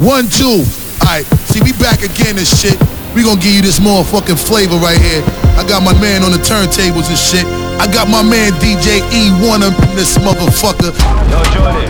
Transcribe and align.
One, 0.00 0.30
two. 0.30 0.64
Alright, 1.04 1.26
see, 1.52 1.60
we 1.60 1.72
back 1.76 2.00
again 2.00 2.38
and 2.38 2.48
shit. 2.48 2.80
We 3.14 3.22
gonna 3.22 3.38
give 3.38 3.52
you 3.52 3.60
this 3.60 3.78
motherfucking 3.78 4.40
flavor 4.40 4.76
right 4.76 4.96
here. 4.96 5.22
I 5.60 5.64
got 5.68 5.82
my 5.82 5.92
man 6.00 6.22
on 6.24 6.32
the 6.32 6.38
turntables 6.38 7.12
and 7.12 7.18
shit. 7.18 7.44
I 7.76 7.84
got 7.84 8.08
my 8.08 8.22
man 8.22 8.52
DJ 8.64 9.04
E1 9.12 9.60
up 9.60 9.76
in 9.90 9.96
this 9.96 10.16
motherfucker. 10.16 10.96
Yo, 11.28 11.44
Jordan. 11.52 11.84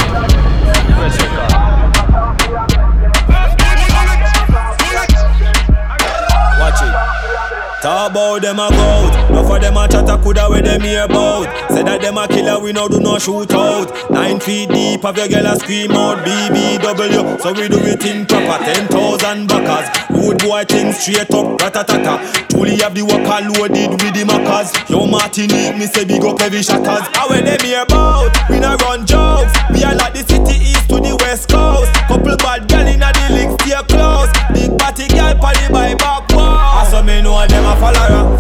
Watch 6.58 6.83
it. 6.83 7.81
Talk 7.81 8.11
about 8.11 8.42
them 8.42 8.58
a 8.58 9.19
goat. 9.31 9.42
No 9.42 9.49
for 9.49 9.58
them 9.58 9.76
a 9.76 9.88
chat 9.88 10.08
a 10.08 10.19
coulda 10.22 10.49
where 10.49 10.63
them 10.63 10.81
hear 10.81 11.04
about. 11.04 11.46
Say 11.71 11.83
that 11.83 12.01
them 12.01 12.19
a 12.19 12.28
killer, 12.28 12.60
we 12.60 12.72
no 12.72 12.88
do 12.88 13.01
no 13.01 13.19
shoot 13.19 13.53
out. 13.53 14.10
Nine 14.10 14.40
feet 14.40 14.69
deep, 14.71 15.03
have 15.03 15.17
your 15.17 15.28
girl 15.28 15.46
a 15.46 15.56
scream 15.56 15.92
out 15.92 16.19
BBW. 16.24 17.41
So 17.41 17.52
we 17.52 17.69
do 17.69 17.78
it 17.80 18.05
in 18.05 18.27
proper. 18.27 18.64
Ten 18.64 18.88
thousand 18.88 19.48
backers. 19.48 19.88
Rude 20.10 20.38
boy 20.38 20.64
thing 20.64 20.92
straight 20.92 21.30
up, 21.30 21.59
ratatata. 21.59 22.48
Truly 22.48 22.77
have 22.77 22.95
the 22.95 23.02
worker 23.02 23.40
loaded 23.46 23.90
with 23.90 24.14
the 24.14 24.24
maccas. 24.27 24.74
Yo 24.88 25.06
Martinique, 25.06 25.76
me 25.76 25.87
say 25.87 26.04
big 26.04 26.24
up 26.24 26.40
every 26.40 26.62
shatters. 26.62 27.06
How 27.15 27.28
where 27.28 27.42
them 27.42 27.60
hear 27.60 27.82
about? 27.82 28.34
We 28.48 28.60
no 28.60 28.76
run 28.76 29.06
jokes. 29.06 29.52
We 29.73 29.84
are 29.84 29.95
like 29.95 30.15
the 30.15 30.24
city 30.26 30.59
east 30.60 30.88
to 30.90 30.96
the 31.01 31.16
west 31.16 31.48
coast. 31.48 31.92
Couple 32.09 32.37
bad 32.37 32.68
gal 32.68 32.87
inna 32.87 33.12
the 33.12 33.26
league, 33.34 33.54
stay 33.62 33.78
close. 33.88 34.30
Big 34.52 34.76
party 34.78 35.09
gal 35.09 35.34
party 35.37 35.73
by 35.73 35.95
back 35.95 36.28
wall. 36.32 36.59
I 36.59 36.87
saw 36.90 37.02
me 37.02 37.23
know 37.23 37.46
them 37.46 37.65
a 37.65 37.76
follower. 37.78 38.39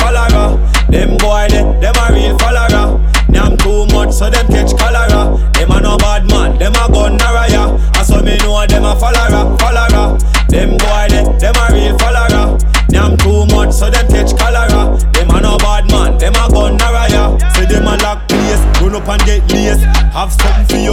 Them 0.90 1.16
boy 1.18 1.46
they, 1.48 1.62
them 1.80 1.94
a 1.94 2.12
real 2.12 2.36
follower. 2.38 2.98
Them 3.30 3.56
too 3.58 3.86
much 3.94 4.12
so 4.12 4.28
them 4.28 4.46
catch 4.48 4.76
cholera. 4.76 5.38
Them 5.54 5.70
a 5.70 5.80
no 5.80 5.96
bad 5.96 6.28
man, 6.28 6.58
them 6.58 6.74
a 6.74 6.90
gun 6.90 7.16
naraya. 7.16 7.78
I 7.96 8.02
saw 8.02 8.20
me 8.22 8.36
know 8.38 8.66
them 8.66 8.84
a 8.84 8.96
follower, 8.98 9.56
follower. 9.58 10.18
Them 10.48 10.76
boy 10.76 11.06
they, 11.08 11.22
them 11.38 11.54
a 11.54 11.66
real 11.72 11.96
follower. 11.98 12.58
Them 12.90 13.16
too 13.18 13.46
much 13.54 13.72
so 13.72 13.88
them 13.88 14.06
catch 14.08 14.36
cholera. 14.36 14.98
Them 15.14 15.30
a 15.30 15.40
no 15.40 15.56
bad 15.58 15.86
man, 15.92 16.18
them 16.18 16.34
a 16.34 16.50
gun 16.50 16.76
naraya. 16.76 17.38
Say 17.54 17.66
them 17.66 17.86
a 17.86 17.96
lock 18.02 18.26
place, 18.28 18.58
run 18.82 18.96
up 18.96 19.06
and 19.08 19.22
get 19.22 19.46
laced. 19.52 19.84
Have 20.10 20.32
something 20.32 20.66
for 20.66 20.82
you 20.82 20.89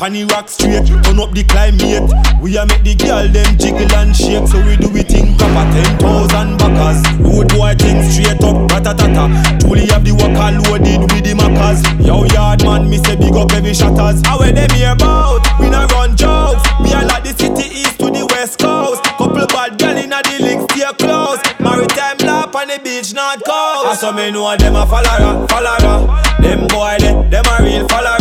pan 0.00 0.14
the 0.16 0.24
rock 0.32 0.48
straight, 0.48 0.88
turn 1.04 1.20
up 1.20 1.30
the 1.36 1.44
climate. 1.44 2.08
We 2.40 2.56
a 2.56 2.64
make 2.64 2.80
the 2.80 2.96
girl 2.96 3.28
them 3.28 3.52
jiggle 3.60 3.92
and 4.00 4.16
shake, 4.16 4.48
so 4.48 4.56
we 4.64 4.80
do 4.80 4.88
it 4.96 5.12
in 5.12 5.36
proper. 5.36 5.68
Ten 5.76 5.92
thousand 6.00 6.56
backers, 6.56 7.04
road 7.20 7.52
boy 7.52 7.76
thing 7.76 8.00
straight 8.08 8.40
up, 8.40 8.56
ratatata. 8.72 9.28
Truly 9.60 9.84
have 9.92 10.00
the 10.08 10.16
worker 10.16 10.56
loaded 10.64 11.04
with 11.12 11.24
the 11.28 11.36
maccas. 11.36 11.84
Yo 12.00 12.24
yard 12.32 12.64
man, 12.64 12.88
me 12.88 12.96
say 12.96 13.14
big 13.20 13.36
up 13.36 13.52
every 13.52 13.76
shatters. 13.76 14.24
How 14.24 14.40
where 14.40 14.56
them 14.56 14.72
hear 14.72 14.96
about? 14.96 15.44
We 15.60 15.68
no 15.68 15.84
run 15.92 16.16
jokes. 16.16 16.64
We 16.80 16.96
are 16.96 17.04
like 17.04 17.28
the 17.28 17.36
city 17.36 17.68
east 17.68 18.00
to 18.00 18.08
the 18.08 18.24
west 18.32 18.56
coast. 18.56 19.04
Couple 19.20 19.44
bad 19.52 19.76
gal 19.76 20.00
inna 20.00 20.24
the 20.24 20.40
link, 20.40 20.64
stay 20.72 20.88
close. 20.96 21.44
Maritime 21.60 22.24
lap 22.24 22.56
on 22.56 22.72
the 22.72 22.80
beach, 22.80 23.12
not 23.12 23.44
coast. 23.44 23.84
I 23.84 23.94
saw 24.00 24.16
me 24.16 24.32
know 24.32 24.48
them 24.56 24.80
a 24.80 24.88
follower, 24.88 25.44
follower. 25.44 26.08
Them 26.40 26.64
boy 26.72 26.96
they, 27.04 27.12
them 27.28 27.44
a 27.44 27.54
real 27.60 27.84
follower. 27.84 28.19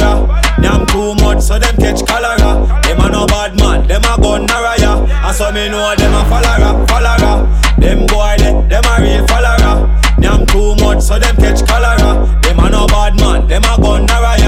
So 1.50 1.58
them 1.58 1.76
catch 1.78 2.06
cholera. 2.06 2.62
Them 2.84 3.00
a 3.02 3.10
no 3.10 3.26
bad 3.26 3.58
man, 3.58 3.88
them 3.88 4.04
a 4.04 4.22
gun 4.22 4.46
naraya. 4.46 5.10
I 5.10 5.32
saw 5.32 5.50
me 5.50 5.68
know 5.68 5.96
them 5.98 6.14
a 6.14 6.22
follower, 6.30 6.86
follower. 6.86 7.50
Them 7.82 8.06
boy 8.06 8.36
they, 8.38 8.54
them 8.70 8.86
a 8.86 9.02
real 9.02 9.26
follower. 9.26 9.90
Them 10.22 10.46
too 10.46 10.76
much, 10.76 11.02
so 11.02 11.18
them 11.18 11.36
catch 11.38 11.66
cholera. 11.66 12.22
Them 12.44 12.60
a 12.60 12.70
no 12.70 12.86
bad 12.86 13.20
man, 13.20 13.48
them 13.48 13.64
a 13.64 13.82
gun 13.82 14.06
naraya. 14.06 14.39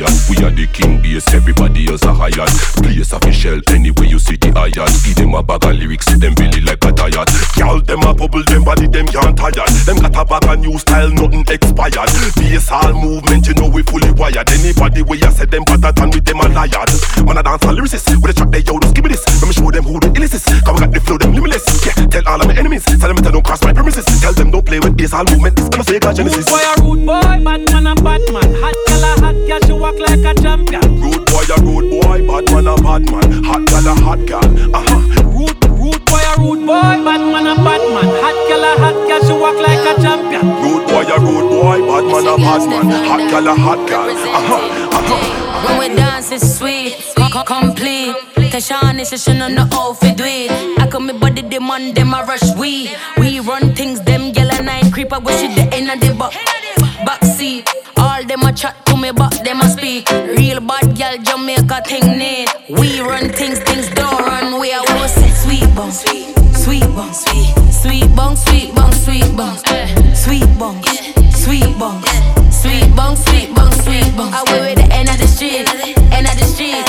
Have. 0.00 0.16
We 0.28 0.36
are 0.44 0.50
the 0.50 0.66
king 0.68 1.00
base, 1.00 1.26
everybody 1.34 1.88
else 1.88 2.04
a 2.04 2.12
hired. 2.12 2.50
Place 2.78 3.12
official, 3.12 3.60
anyway 3.72 4.08
you 4.08 4.18
see 4.18 4.36
the 4.36 4.52
iron. 4.54 4.92
Give 5.04 5.16
them 5.16 5.34
a 5.34 5.42
bag 5.42 5.64
of 5.64 5.74
lyrics, 5.74 6.06
them 6.06 6.34
belly 6.34 6.60
like 6.62 6.82
a 6.84 6.90
tired. 6.92 7.28
Y'all 7.56 7.80
them 7.80 8.02
a 8.06 8.14
bubble, 8.14 8.44
them 8.44 8.64
body 8.64 8.86
them 8.86 9.06
can't 9.06 9.36
tired. 9.36 9.72
Them 9.86 9.98
got 9.98 10.14
a 10.14 10.24
bag 10.24 10.46
of 10.46 10.58
new 10.60 10.78
style, 10.78 11.10
nothing 11.10 11.44
expired. 11.48 12.10
Base 12.36 12.70
all 12.70 12.92
movement, 12.94 13.46
you 13.48 13.54
know 13.54 13.68
we 13.68 13.82
fully 13.82 14.10
wired. 14.12 14.48
Anybody 14.50 15.02
where 15.02 15.18
you 15.18 15.30
say 15.32 15.46
them 15.46 15.64
better 15.64 15.92
than 15.92 16.10
with 16.10 16.24
them 16.24 16.40
a 16.40 16.48
liar. 16.48 16.86
Man 17.24 17.38
a 17.38 17.42
dance 17.42 17.64
a 17.64 17.70
lyricist, 17.74 18.16
with 18.20 18.30
a 18.30 18.34
track 18.34 18.50
they 18.50 18.62
yo, 18.62 18.78
just 18.78 18.94
give 18.94 19.04
me 19.04 19.10
this. 19.10 19.24
Let 19.42 19.48
me 19.48 19.54
show 19.54 19.70
them 19.70 19.84
who 19.84 19.98
the 20.00 20.08
illest 20.14 20.34
is. 20.34 20.44
Cause 20.62 20.74
we 20.74 20.80
got 20.80 20.92
the 20.92 21.00
flow, 21.00 21.18
them 21.18 21.32
limitless. 21.32 21.64
Yeah, 21.84 22.06
tell 22.06 22.26
all 22.28 22.40
of 22.40 22.46
my 22.46 22.54
enemies, 22.56 22.84
tell 22.84 23.10
them 23.10 23.16
to 23.22 23.30
don't 23.30 23.44
cross 23.44 23.62
my 23.62 23.72
premises. 23.72 24.06
Tell 24.20 24.32
them 24.32 24.50
don't 24.50 24.64
play 24.64 24.80
with 24.80 24.96
base 24.96 25.12
all 25.12 25.24
movement, 25.24 25.56
this 25.56 25.68
gonna 25.68 25.84
say 25.84 25.98
God 25.98 26.18
Rude 26.18 26.44
boy 26.46 26.60
a 26.60 26.82
rude 26.82 27.06
boy, 27.06 27.44
Batman 27.44 27.86
a 27.86 27.94
Batman. 27.94 28.50
Hot 28.60 28.76
girl 28.86 29.04
a 29.04 29.10
hot 29.20 29.38
girl, 29.46 29.60
she 29.66 29.72
walk 29.88 30.00
like 30.08 30.24
a 30.24 30.34
champion. 30.40 30.82
Rude 31.00 31.24
boy, 31.26 31.44
a 31.48 31.56
rude 31.62 31.88
boy, 31.90 32.26
bad 32.26 32.44
man, 32.52 32.66
a 32.66 32.76
bad 32.76 33.10
man. 33.10 33.44
Hot 33.44 33.64
gal, 33.66 33.86
a 33.88 33.94
hot 33.94 34.26
gal. 34.26 34.44
Uh 34.74 34.84
huh. 34.86 35.00
Rude, 35.24 35.64
rude 35.80 36.04
boy 36.04 36.22
a 36.28 36.34
rude 36.40 36.66
boy, 36.66 36.96
Batman 37.04 37.46
a 37.46 37.54
Batman. 37.56 38.08
Hot 38.22 38.38
girl 38.48 38.64
a 38.64 38.72
hot 38.82 38.98
girl, 39.08 39.20
she 39.26 39.32
walk 39.32 39.58
like 39.66 39.84
a 39.88 39.94
champion. 40.02 40.44
Rude 40.62 40.86
boy, 40.88 41.04
a 41.08 41.16
rude 41.20 41.48
boy, 41.48 41.78
bad 41.88 42.04
man, 42.04 42.26
a 42.26 42.36
bad 42.36 42.62
man. 42.68 42.86
Hot 43.08 43.30
gal, 43.30 43.48
a 43.48 43.54
hot 43.54 43.88
gal. 43.88 44.10
Uh 44.10 44.42
huh. 44.48 44.98
Uh 44.98 45.02
huh. 45.08 45.78
When 45.78 45.90
we 45.90 45.96
dance, 45.96 46.30
it's 46.30 46.58
sweet, 46.58 46.96
co- 47.16 47.30
co- 47.30 47.44
complete. 47.44 48.14
Tashan 48.52 48.98
is 48.98 49.12
a 49.12 49.42
on 49.42 49.54
the 49.54 49.68
outfit 49.74 50.16
do 50.16 50.24
it. 50.24 50.50
I 50.80 50.88
come 50.88 51.06
me 51.06 51.12
body 51.12 51.42
demand 51.42 51.94
them 51.94 52.14
a 52.14 52.24
rush 52.24 52.56
we. 52.56 52.90
We 53.18 53.40
run 53.40 53.74
things 53.74 54.00
them 54.00 54.32
yellow 54.32 54.62
nine 54.62 54.90
creep. 54.90 55.12
I 55.12 55.18
wish 55.18 55.42
it 55.42 55.54
the 55.54 55.76
end 55.76 55.90
of 55.90 56.00
the 56.00 56.14
back 56.14 56.32
backseat. 56.32 56.32
All 56.40 56.46
them 56.46 56.57
a 58.48 58.52
chat 58.52 58.86
to 58.86 58.96
me, 58.96 59.10
but 59.12 59.44
them 59.44 59.60
a 59.60 59.68
speak. 59.68 60.08
Real 60.10 60.60
bad 60.60 60.96
gal 60.96 61.18
Jamaica 61.18 61.82
thing 61.84 62.06
need. 62.18 62.48
We 62.68 63.00
run 63.00 63.28
things, 63.30 63.58
things 63.60 63.88
don't 63.94 64.20
run. 64.20 64.60
We 64.60 64.72
are 64.72 64.80
we 64.80 65.08
say 65.08 65.30
sweet 65.30 65.68
bong, 65.74 65.92
sweet, 65.92 66.26
sweet 66.56 66.88
bong, 66.96 67.12
sweet, 67.12 67.52
sweet 67.82 68.14
bong, 68.14 68.32
eh. 68.32 69.04
sweet 69.04 69.04
bong, 69.04 69.04
sweet 69.04 69.34
bong, 69.36 69.56
sweet 70.14 70.48
bong, 70.58 70.82
sweet 71.34 71.78
bong, 71.78 72.02
sweet 72.50 72.96
bong, 72.96 73.16
sweet 73.16 73.54
bong, 73.54 73.72
sweet 73.84 74.16
bong. 74.16 74.32
I 74.32 74.42
went 74.48 74.64
with 74.64 74.78
the 74.80 74.94
end 74.94 75.08
of 75.08 75.18
the 75.18 75.28
street, 75.28 75.68
end 76.12 76.26
of 76.26 76.36
the 76.38 76.44
street, 76.44 76.84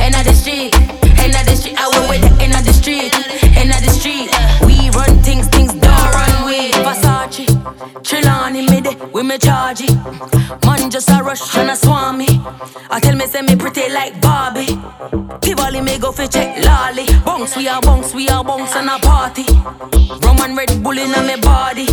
end 0.00 0.14
of 0.14 0.24
the 0.24 0.34
street, 0.34 0.74
end 1.22 1.34
of 1.34 1.44
the 1.46 1.54
street. 1.56 1.76
I 1.78 1.88
went 1.94 2.10
with 2.10 2.22
the 2.22 2.42
end 2.42 2.54
of 2.54 2.64
the 2.64 2.72
street, 2.72 3.14
end 3.56 3.70
of 3.70 3.80
the 3.86 3.90
street. 3.90 4.30
We 4.66 4.90
run 4.90 5.22
things, 5.22 5.46
things 5.48 5.83
Trelawney 8.02 8.62
me 8.68 8.80
de, 8.80 8.94
we 9.12 9.22
me 9.22 9.38
charge 9.38 9.82
it. 9.82 9.94
Man 10.64 10.90
just 10.90 11.10
a 11.10 11.22
rush 11.22 11.56
and 11.56 11.70
a 11.70 11.76
swarm 11.76 12.18
me. 12.18 12.26
I 12.90 13.00
tell 13.00 13.16
me 13.16 13.26
say 13.26 13.42
me 13.42 13.56
pretty 13.56 13.90
like 13.92 14.20
Barbie. 14.20 14.78
Tivoli 15.40 15.80
me 15.80 15.98
go 15.98 16.12
fi 16.12 16.26
check 16.26 16.64
lolly. 16.64 17.06
Bounce 17.24 17.56
we 17.56 17.68
a 17.68 17.80
bounce, 17.80 18.14
we 18.14 18.28
a 18.28 18.42
bounce 18.44 18.74
and 18.76 18.90
a 18.90 18.98
party. 18.98 19.44
Rum 20.22 20.38
and 20.42 20.56
Red 20.56 20.82
Bull 20.82 20.98
in 20.98 21.10
me 21.26 21.36
body. 21.40 21.86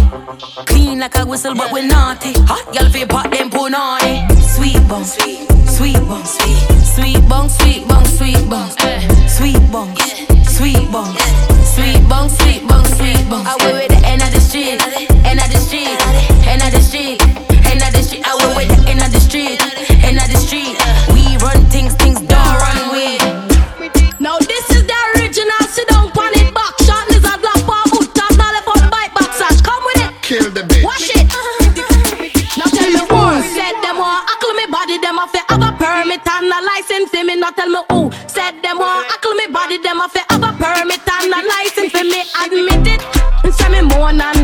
Clean 0.65 0.99
like 0.99 1.17
a 1.17 1.25
whistle 1.25 1.55
but 1.55 1.71
we 1.71 1.87
naughty. 1.87 2.33
Hot 2.47 2.73
girl 2.73 2.89
fi 2.89 3.05
pot 3.05 3.31
them 3.31 3.49
it. 3.53 4.41
Sweet 4.41 4.87
bounce, 4.87 5.15
sweet, 5.15 5.47
sweet 5.67 5.95
bounce, 6.07 6.37
sweet, 6.37 6.67
sweet 6.83 7.29
bounce, 7.29 7.57
sweet 7.57 7.87
bounce, 7.87 8.17
sweet 8.17 8.49
bounce, 8.49 8.75
sweet 9.27 9.71
bounce, 9.71 10.20
sweet 10.51 10.91
bong, 10.91 11.15
sweet 11.63 12.01
bong, 12.09 12.29
sweet 12.29 12.67
bong, 12.67 12.85
sweet 12.85 13.23
bong. 13.29 13.47
I 13.47 13.55
went 13.63 13.75
with 13.79 13.91
the 13.95 14.01
end 14.07 14.21
of 14.21 14.31
the 14.35 14.41
street, 14.41 14.83
end 15.23 15.39
of 15.39 15.47
the 15.47 15.59
street, 15.59 15.95
end 16.45 16.61
of 16.61 16.71
the 16.75 16.81
street, 16.81 17.23
end 17.71 17.81
of 17.81 17.91
the 17.95 18.03
street. 18.03 18.23
I 18.27 18.35
went 18.35 18.55
with 18.59 18.69
the 18.69 18.89
end 18.91 19.01
of 19.01 19.11
the 19.11 19.19
street, 19.19 19.59
end 20.03 20.19
of 20.19 20.27
the 20.27 20.37
street. 20.37 20.75
We 21.15 21.37
run 21.39 21.63
things, 21.71 21.95
things 21.95 22.19
don't 22.19 22.55
run 22.59 22.91
we. 22.91 23.17
Now 24.19 24.37
this 24.37 24.69
is 24.75 24.83
the 24.85 24.97
original. 25.15 25.61
Sit 25.71 25.87
down, 25.87 26.11
pan 26.11 26.35
it 26.35 26.53
back. 26.53 26.75
Shot 26.85 27.09
is 27.09 27.23
a 27.23 27.33
black 27.41 27.61
bar 27.65 27.81
boot. 27.89 28.13
Top 28.13 28.29
now 28.37 28.53
for 28.61 28.77
the 28.77 28.89
bike 28.91 29.13
back. 29.15 29.31
Come 29.65 29.83
with 29.87 30.03
it. 30.03 30.11
Kill 30.21 30.51
the 30.51 30.61
bitch. 30.61 30.83
Wash 30.83 31.09
it. 31.09 31.25
now 32.59 32.69
tell 32.69 32.91
the 32.91 33.05
world. 33.09 33.41
Said 33.55 33.73
them 33.81 33.97
all. 33.97 34.21
Ackle 34.29 34.53
me 34.53 34.65
body. 34.69 34.99
Them 34.99 35.17
off. 35.17 35.33
I 35.33 35.41
have 35.49 35.63
a 35.63 35.71
permit 35.73 36.21
and 36.21 36.53
a 36.53 36.59
license. 36.61 37.09
They 37.09 37.23
me 37.23 37.35
not 37.35 37.55
tell 37.55 37.69
me 37.69 37.81
who. 37.89 38.11
Said 38.27 38.61
them 38.61 38.77
all. 38.77 39.01
Ackle 39.09 39.30
body, 39.71 39.83
them 39.83 39.97
have 39.97 40.13
to 40.13 40.19
have 40.29 40.43
a 40.43 40.51
permit 40.57 41.01
and 41.07 41.33
a 41.33 41.47
license 41.47 41.91
for 41.91 42.03
me. 42.03 42.23
Admit 42.43 42.87
it, 42.95 43.01
and 43.43 43.53
so 43.53 43.69
me 43.69 43.81
moan 43.81 44.21
and 44.21 44.40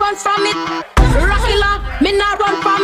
run 0.00 0.16
from 0.16 0.46
it. 0.46 0.56
Rahila, 0.96 2.00
me 2.00 2.16
not 2.16 2.38
run 2.38 2.62
from 2.62 2.77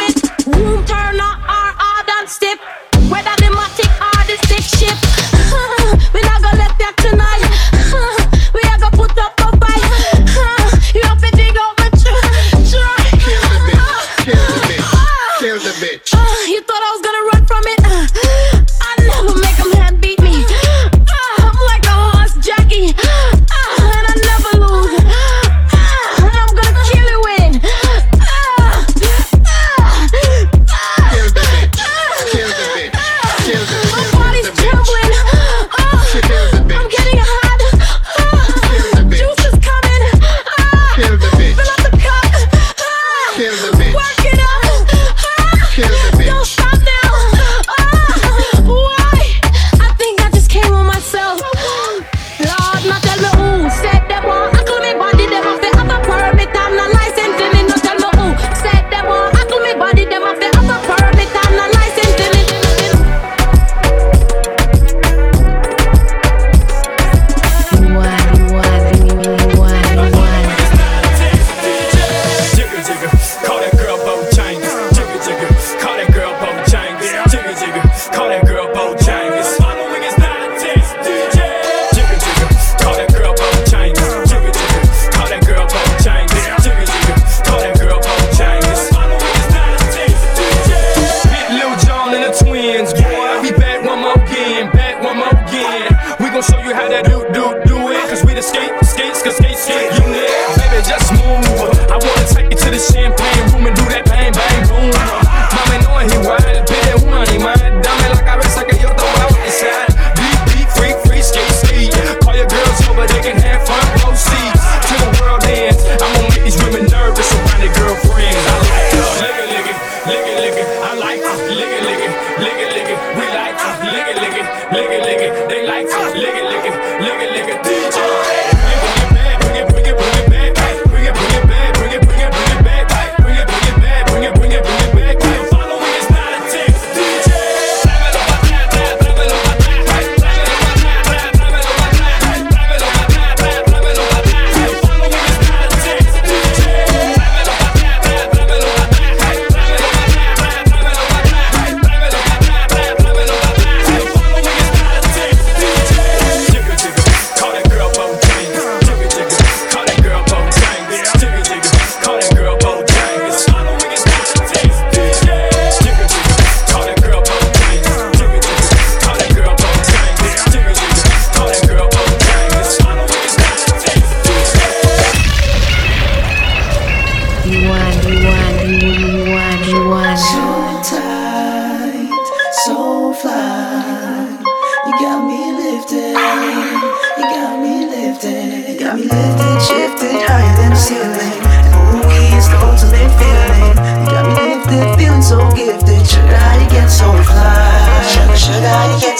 had 96.74 96.90
that 96.90 97.04
do? 97.06 97.33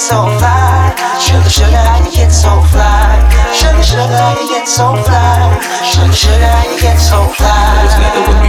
so 0.05 0.29
fly. 0.37 0.93
Sugar, 1.19 1.49
sugar, 1.49 1.77
how 1.77 2.05
you 2.05 2.13
get 2.13 2.29
so 2.31 2.61
fly. 2.69 3.25
Sugar, 3.55 3.83
sugar, 3.83 4.05
how 4.05 4.39
you 4.39 4.49
get 4.49 4.69
so 4.69 4.95
fly. 5.03 5.59
Sugar, 5.83 6.13
sugar, 6.13 6.45
how 6.45 6.71
you 6.71 6.79
get 6.79 6.99
so 6.99 7.25
fly. 7.29 8.44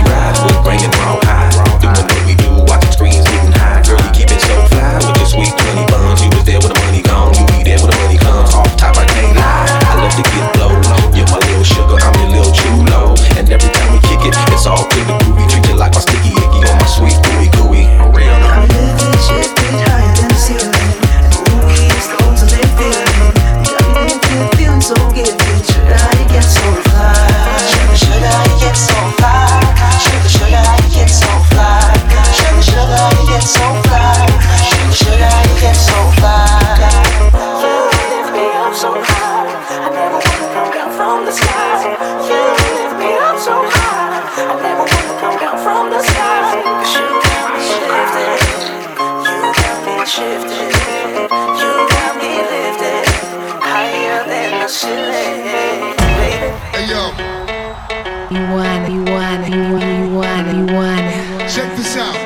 You 58.31 58.41
want, 58.51 58.91
you 58.91 59.03
want, 59.05 59.47
you 59.49 59.61
want, 59.71 59.83
you 59.83 60.15
want, 60.15 60.57
you 60.57 60.65
want. 60.75 61.49
Check 61.49 61.75
this 61.77 61.95
out. 61.95 62.24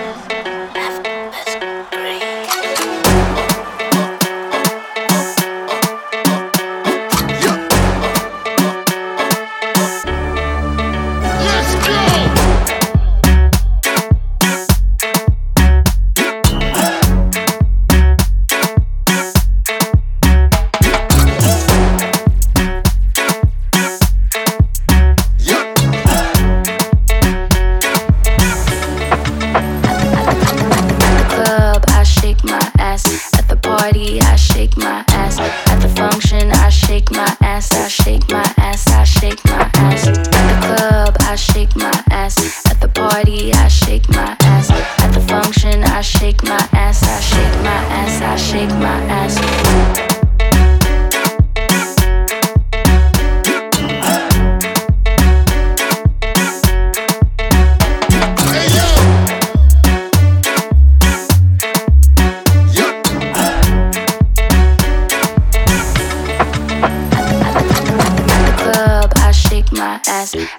Ass. 70.20 70.59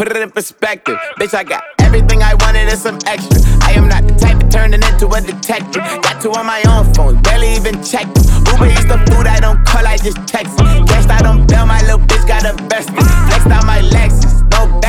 Put 0.00 0.08
it 0.08 0.16
in 0.16 0.30
perspective, 0.30 0.96
bitch, 1.20 1.34
I 1.34 1.44
got 1.44 1.62
everything 1.80 2.22
I 2.22 2.32
wanted 2.40 2.72
and 2.72 2.78
some 2.78 2.96
extra. 3.04 3.36
I 3.60 3.72
am 3.76 3.86
not 3.86 4.08
the 4.08 4.14
type 4.14 4.42
of 4.42 4.48
turning 4.48 4.80
into 4.80 5.06
a 5.12 5.20
detective. 5.20 5.84
Got 6.00 6.22
two 6.22 6.32
on 6.32 6.46
my 6.46 6.64
own 6.72 6.88
phone, 6.94 7.20
barely 7.20 7.52
even 7.52 7.84
checked. 7.84 8.16
Uber 8.48 8.72
eats 8.72 8.88
the 8.88 8.96
food 9.12 9.28
I 9.28 9.40
don't 9.44 9.60
call, 9.68 9.86
I 9.86 9.98
just 9.98 10.16
text 10.26 10.56
it. 10.56 10.88
Guessed 10.88 11.10
I 11.10 11.20
don't 11.20 11.46
bail, 11.46 11.66
my 11.66 11.82
little 11.82 12.00
bitch 12.00 12.26
got 12.26 12.48
a 12.48 12.56
vested. 12.64 12.96
Flexed 12.96 13.52
out 13.52 13.66
my 13.66 13.84
Lexus, 13.92 14.29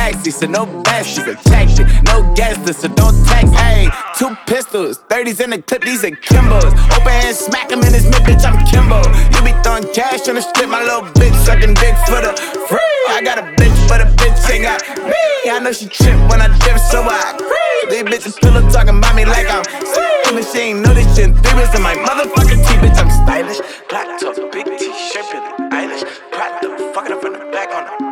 backseat, 0.02 0.34
so 0.34 0.46
no 0.46 0.66
besties. 0.82 1.24
Protected, 1.24 1.86
no 2.04 2.16
guesses, 2.34 2.78
so 2.78 2.88
don't 2.88 3.14
text. 3.26 3.54
Hey, 3.54 3.88
two 4.18 4.34
pistols, 4.46 4.98
30s 5.08 5.40
in 5.44 5.50
the 5.50 5.62
clip, 5.62 5.82
these 5.82 6.04
are 6.04 6.10
Kimbos. 6.10 6.72
Open 6.96 7.14
hand, 7.22 7.36
smack 7.36 7.70
him 7.70 7.80
in 7.86 7.92
his 7.94 8.04
mid, 8.10 8.22
bitch, 8.26 8.44
I'm 8.44 8.58
Kimbo. 8.66 8.98
You 9.32 9.40
be 9.46 9.54
throwing 9.62 9.86
cash 9.94 10.28
on 10.28 10.34
the 10.34 10.42
strip, 10.42 10.68
my 10.68 10.82
little 10.82 11.06
bitch 11.18 11.36
sucking 11.44 11.74
dick 11.74 11.94
for 12.06 12.20
the 12.20 12.32
free. 12.68 12.98
I 13.08 13.20
got 13.22 13.38
a 13.38 13.46
bitch, 13.58 13.78
but 13.88 14.00
a 14.00 14.06
bitch 14.18 14.50
ain't 14.50 14.64
got 14.64 14.80
me. 15.06 15.22
I 15.50 15.58
know 15.62 15.72
she 15.72 15.86
trip 15.86 16.18
when 16.30 16.40
I 16.40 16.48
dip, 16.64 16.78
so 16.78 17.02
I 17.02 17.34
creep. 17.38 17.90
These 17.90 18.06
bitches 18.10 18.40
pillow 18.40 18.62
talking 18.70 18.98
about 18.98 19.14
me 19.14 19.24
like 19.24 19.46
I'm 19.50 19.64
sleeping. 19.64 20.44
She 20.52 20.58
ain't 20.58 20.80
know 20.80 20.94
this 20.94 21.06
shit. 21.14 21.30
Three 21.34 21.54
wrists 21.58 21.76
in 21.76 21.82
my 21.82 21.94
motherfucking 21.94 22.60
teeth, 22.66 22.80
bitch, 22.82 22.98
I'm 22.98 23.10
stylish. 23.10 23.60
Black 23.88 24.18
top, 24.18 24.34
big 24.50 24.66
t-shirt, 24.78 25.26
Billie 25.30 25.70
Eilish. 25.70 26.04
Pride 26.30 26.58
the 26.62 26.90
fucking 26.94 27.12
up 27.12 27.24
in 27.24 27.32
the 27.32 27.38
back 27.52 27.70
on 27.74 27.84
the 27.84 28.11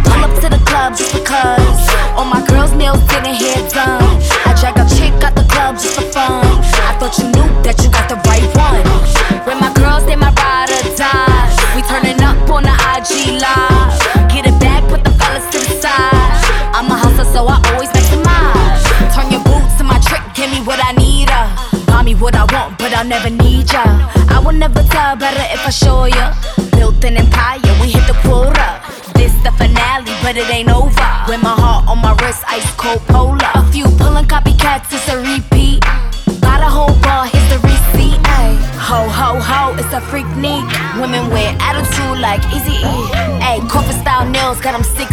cuz 1.31 1.81
all 2.17 2.25
my 2.25 2.43
girls' 2.47 2.73
nails 2.73 3.01
getting 3.09 3.33
hair 3.33 3.61
done. 3.69 4.01
I 4.45 4.53
drag 4.59 4.77
a 4.77 4.85
chick 4.89 5.13
out 5.23 5.35
the 5.35 5.45
club 5.53 5.75
just 5.75 5.95
for 5.95 6.07
fun. 6.11 6.45
I 6.89 6.97
thought 6.99 7.17
you 7.19 7.25
knew 7.35 7.49
that 7.63 7.77
you 7.83 7.89
got 7.89 8.09
the 8.09 8.17
right 8.27 8.47
one. 8.57 8.85
When 9.45 9.57
my 9.59 9.71
girls, 9.73 10.05
they 10.05 10.15
my 10.15 10.31
ride 10.41 10.71
or 10.71 10.83
die. 10.97 11.47
We 11.75 11.81
turning 11.83 12.21
up 12.21 12.37
on 12.49 12.63
the 12.63 12.75
IG 12.93 13.39
live. 13.39 13.93
Get 14.33 14.45
it 14.47 14.57
back, 14.59 14.81
put 14.89 15.03
the 15.03 15.13
fellas 15.19 15.45
to 15.53 15.59
the 15.59 15.73
side. 15.79 16.37
I'm 16.75 16.89
a 16.89 16.97
hustler, 16.97 17.25
so 17.25 17.45
I 17.47 17.57
always 17.71 17.89
maximize. 17.89 18.83
Turn 19.13 19.31
your 19.31 19.43
boots 19.43 19.77
to 19.77 19.83
my 19.83 19.99
trick, 20.07 20.23
give 20.33 20.49
me 20.51 20.61
what 20.65 20.79
I 20.83 20.91
need. 20.93 21.29
Uh. 21.29 21.47
Buy 21.87 22.01
me 22.03 22.15
what 22.15 22.35
I 22.35 22.45
want, 22.53 22.77
but 22.77 22.93
I'll 22.93 23.05
never 23.05 23.29
need 23.29 23.71
ya. 23.71 23.83
I 24.29 24.41
will 24.43 24.57
never 24.57 24.81
tell 24.83 25.15
better 25.15 25.45
if 25.55 25.61
I 25.65 25.69
show 25.69 26.05
ya. 26.05 26.33
Built 26.71 27.03
an 27.03 27.17
empire, 27.17 27.73
we 27.79 27.91
hit 27.91 28.05
the 28.07 28.17
quota. 28.23 28.80
The 29.41 29.51
finale, 29.53 30.13
but 30.21 30.37
it 30.37 30.47
ain't 30.49 30.69
over. 30.69 31.09
With 31.27 31.41
my 31.41 31.55
heart 31.57 31.89
on 31.89 31.97
my 31.97 32.13
wrist, 32.21 32.43
ice 32.47 32.69
cold 32.75 33.01
polar. 33.07 33.39
A 33.55 33.63
few 33.71 33.85
pulling 33.97 34.25
copycats, 34.25 34.93
it's 34.93 35.09
a 35.09 35.17
repeat. 35.17 35.81
Buy 36.41 36.61
the 36.61 36.69
whole 36.69 36.93
bar, 37.01 37.25
here's 37.25 37.49
the 37.49 37.57
receipt. 37.65 38.21
Ay. 38.25 38.53
Ho, 38.77 39.09
ho, 39.09 39.39
ho, 39.39 39.73
it's 39.81 39.93
a 39.93 40.01
freak 40.01 40.29
neat. 40.37 40.61
Women 41.01 41.29
wear 41.31 41.55
attitude 41.59 42.19
like 42.21 42.41
Eazy 42.53 42.85
E. 42.85 42.97
Ay, 43.41 43.59
corporate 43.67 43.97
style 43.97 44.29
nails, 44.29 44.61
got 44.61 44.73
them 44.73 44.85
deep. 44.95 45.10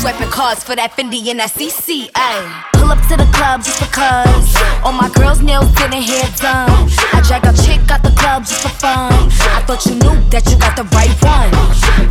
Swiping 0.00 0.32
cars 0.32 0.64
for 0.64 0.72
that 0.74 0.96
Fendi 0.96 1.28
and 1.28 1.44
that 1.44 1.52
CC, 1.52 2.08
ayy. 2.16 2.40
Pull 2.72 2.88
up 2.88 2.96
to 3.12 3.20
the 3.20 3.28
club 3.36 3.60
just 3.60 3.76
because. 3.84 4.48
All 4.80 4.96
my 4.96 5.12
girls' 5.12 5.44
nails 5.44 5.68
getting 5.76 6.00
hair 6.00 6.24
done. 6.40 6.72
I 7.12 7.20
drag 7.20 7.44
a 7.44 7.52
chick 7.52 7.84
out 7.92 8.00
the 8.00 8.08
club 8.16 8.48
just 8.48 8.64
for 8.64 8.72
fun. 8.80 9.12
I 9.52 9.60
thought 9.68 9.84
you 9.84 10.00
knew 10.00 10.16
that 10.32 10.48
you 10.48 10.56
got 10.56 10.72
the 10.72 10.88
right 10.96 11.12
one. 11.20 11.52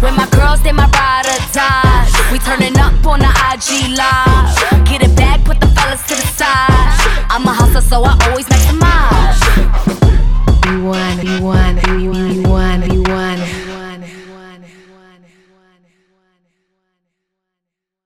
When 0.06 0.14
my 0.14 0.30
girls, 0.30 0.62
they 0.62 0.70
my 0.70 0.86
ride 0.86 1.26
or 1.34 1.42
die. 1.50 2.06
We 2.30 2.38
turning 2.38 2.78
up 2.78 2.94
on 3.10 3.26
the 3.26 3.32
IG 3.50 3.98
live. 3.98 4.54
Get 4.86 5.02
it 5.02 5.18
back, 5.18 5.42
put 5.42 5.58
the 5.58 5.66
fellas 5.74 6.06
to 6.06 6.14
the 6.14 6.28
side. 6.38 6.94
I'm 7.34 7.42
a 7.50 7.54
hustler, 7.58 7.82
so 7.82 8.06
I 8.06 8.14
always 8.30 8.46
maximize. 8.54 9.42
You 10.70 10.86
want, 10.86 11.26
you 11.26 11.42
want, 11.42 11.82
you 11.98 12.12
want. 12.14 12.49